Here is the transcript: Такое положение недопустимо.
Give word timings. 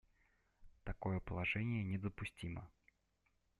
Такое 0.83 1.19
положение 1.19 1.83
недопустимо. 1.83 2.67